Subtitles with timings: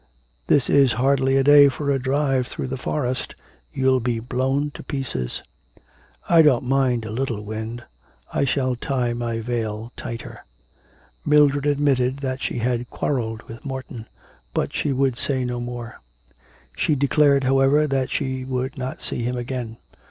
[0.47, 3.35] 'This is hardly a day for a drive through the forest;
[3.71, 5.43] you'll be blown to pieces.'
[6.27, 7.83] 'I don't mind a little wind.
[8.33, 10.43] I shall tie my veil tighter.'
[11.23, 14.07] Mildred admitted that she had quarrelled with Morton.
[14.55, 16.01] But she would say no more.
[16.75, 19.77] She declared, however, that she would not see him again.